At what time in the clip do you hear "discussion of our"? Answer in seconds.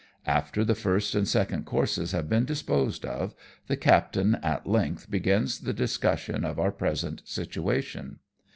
5.73-6.71